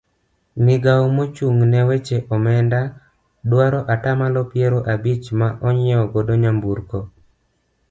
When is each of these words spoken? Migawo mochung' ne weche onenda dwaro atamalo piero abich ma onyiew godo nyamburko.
Migawo 0.65 1.05
mochung' 1.15 1.63
ne 1.71 1.81
weche 1.87 2.17
onenda 2.35 2.79
dwaro 3.49 3.79
atamalo 3.93 4.39
piero 4.51 4.79
abich 4.93 5.25
ma 5.39 5.47
onyiew 5.67 6.03
godo 6.13 6.33
nyamburko. 6.41 6.99